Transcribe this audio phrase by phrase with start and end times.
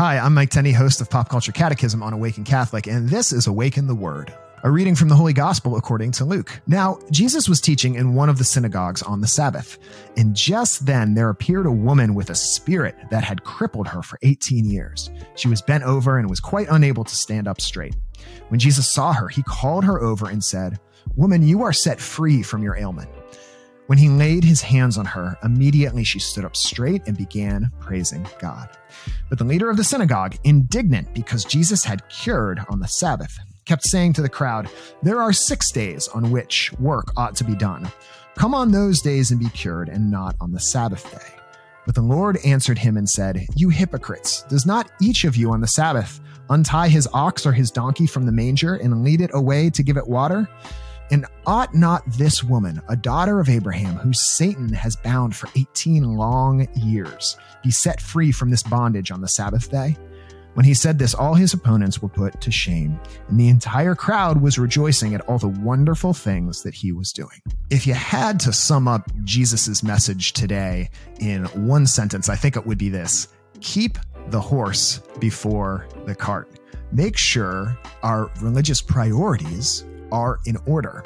[0.00, 3.46] Hi, I'm Mike Tenney, host of Pop Culture Catechism on Awaken Catholic, and this is
[3.46, 4.32] Awaken the Word,
[4.64, 6.58] a reading from the Holy Gospel according to Luke.
[6.66, 9.76] Now, Jesus was teaching in one of the synagogues on the Sabbath,
[10.16, 14.18] and just then there appeared a woman with a spirit that had crippled her for
[14.22, 15.10] 18 years.
[15.34, 17.94] She was bent over and was quite unable to stand up straight.
[18.48, 20.80] When Jesus saw her, he called her over and said,
[21.14, 23.10] Woman, you are set free from your ailment.
[23.90, 28.24] When he laid his hands on her, immediately she stood up straight and began praising
[28.38, 28.68] God.
[29.28, 33.82] But the leader of the synagogue, indignant because Jesus had cured on the Sabbath, kept
[33.82, 34.68] saying to the crowd,
[35.02, 37.90] There are six days on which work ought to be done.
[38.36, 41.40] Come on those days and be cured, and not on the Sabbath day.
[41.84, 45.60] But the Lord answered him and said, You hypocrites, does not each of you on
[45.60, 49.68] the Sabbath untie his ox or his donkey from the manger and lead it away
[49.70, 50.48] to give it water?
[51.10, 56.04] And ought not this woman, a daughter of Abraham, whom Satan has bound for 18
[56.04, 59.96] long years, be set free from this bondage on the Sabbath day?
[60.54, 64.42] When he said this, all his opponents were put to shame, and the entire crowd
[64.42, 67.40] was rejoicing at all the wonderful things that he was doing.
[67.70, 72.66] If you had to sum up Jesus' message today in one sentence, I think it
[72.66, 73.28] would be this
[73.60, 76.58] keep the horse before the cart.
[76.92, 81.04] Make sure our religious priorities are in order.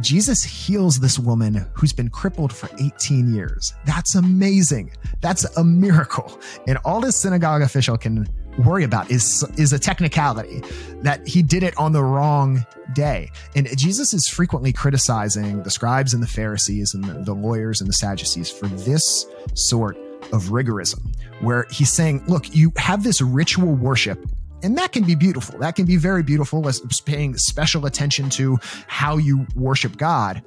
[0.00, 3.74] Jesus heals this woman who's been crippled for 18 years.
[3.84, 4.92] That's amazing.
[5.20, 6.38] That's a miracle.
[6.66, 8.28] And all this synagogue official can
[8.64, 10.62] worry about is is a technicality
[11.02, 13.30] that he did it on the wrong day.
[13.54, 17.88] And Jesus is frequently criticizing the scribes and the Pharisees and the, the lawyers and
[17.88, 19.96] the Sadducees for this sort
[20.32, 24.26] of rigorism, where he's saying, look, you have this ritual worship
[24.62, 25.58] and that can be beautiful.
[25.58, 30.42] That can be very beautiful, as paying special attention to how you worship God.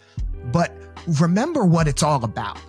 [0.51, 0.73] But
[1.19, 2.59] remember what it's all about.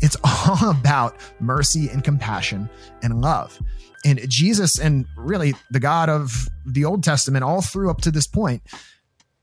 [0.00, 2.68] It's all about mercy and compassion
[3.02, 3.58] and love.
[4.04, 8.26] And Jesus, and really the God of the Old Testament, all through up to this
[8.26, 8.62] point,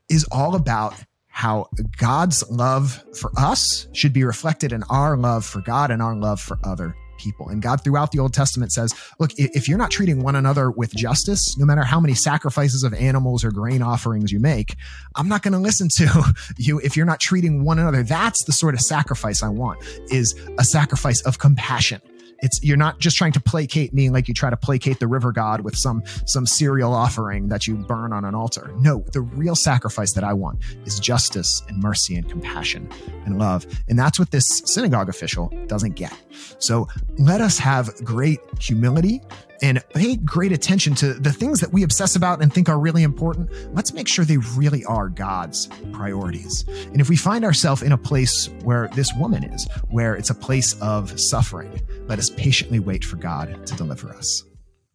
[0.08, 0.94] is all about
[1.26, 6.16] how God's love for us should be reflected in our love for God and our
[6.16, 7.48] love for other people.
[7.48, 10.94] And God throughout the Old Testament says, look, if you're not treating one another with
[10.94, 14.76] justice, no matter how many sacrifices of animals or grain offerings you make,
[15.14, 18.02] I'm not going to listen to you if you're not treating one another.
[18.02, 22.00] That's the sort of sacrifice I want is a sacrifice of compassion
[22.40, 25.32] it's you're not just trying to placate me like you try to placate the river
[25.32, 28.72] god with some some cereal offering that you burn on an altar.
[28.78, 32.90] No, the real sacrifice that I want is justice and mercy and compassion
[33.24, 33.66] and love.
[33.88, 36.14] And that's what this synagogue official doesn't get.
[36.58, 36.88] So
[37.18, 39.22] let us have great humility
[39.62, 43.02] and pay great attention to the things that we obsess about and think are really
[43.02, 43.50] important.
[43.74, 46.64] Let's make sure they really are God's priorities.
[46.68, 50.34] And if we find ourselves in a place where this woman is, where it's a
[50.34, 54.44] place of suffering, let us patiently wait for God to deliver us.